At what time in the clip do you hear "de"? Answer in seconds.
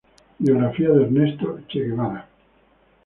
0.89-1.03